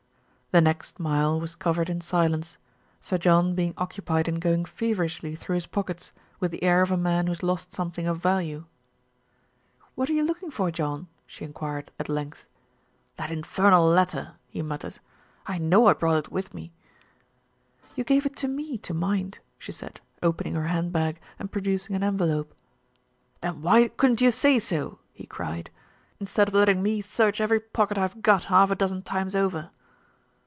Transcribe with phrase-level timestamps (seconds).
[0.53, 2.57] The next mile was covered in silence,
[2.99, 6.97] Sir John being occupied in going feverishly through his pockets, with the air of a
[6.97, 8.65] man who has lost something of value.
[9.95, 12.45] THE UNMASKING OF SMITH 317 "What are you looking for, John?" she enquired, at length.
[13.15, 14.99] "That infernal letter!" he muttered.
[15.47, 16.73] "I know I brought it with me."
[17.95, 21.95] "You gave it to me to mind," she said, opening her hand bag and producing
[21.95, 22.53] an envelope.
[23.39, 25.69] "Then why couldn't you say so?" he cried.
[26.19, 29.69] "In stead of letting me search every pocket I've got half a dozen times over."